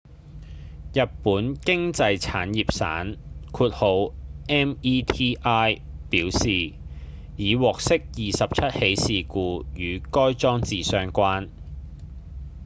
[0.95, 3.17] 日本經濟產業省
[4.47, 6.73] meti 表示
[7.37, 11.49] 已獲悉27起事故與該裝置相關